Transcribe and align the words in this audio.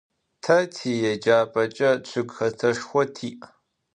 Te 0.43 0.55
tiêcap'eç'e 0.75 1.91
ççıgxeteşşxo 2.07 3.01
ti'. 3.15 3.31